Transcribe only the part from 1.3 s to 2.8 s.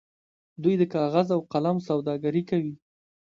او قلم سوداګري کوي.